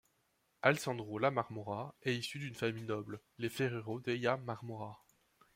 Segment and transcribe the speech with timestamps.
[0.63, 4.99] Alessandro La Marmora est issu d’une famille noble, les Ferrero della Marmora.